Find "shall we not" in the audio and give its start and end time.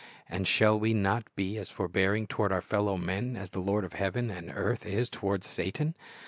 0.47-1.25